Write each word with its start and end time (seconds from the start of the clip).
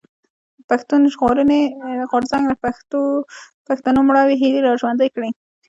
پښتون 0.69 1.01
ژغورني 1.13 1.61
غورځنګ 2.09 2.43
د 2.47 2.53
پښتنو 3.67 3.99
مړاوي 4.07 4.35
هيلې 4.41 4.61
را 4.67 4.73
ژوندۍ 4.81 5.09
کړې. 5.15 5.29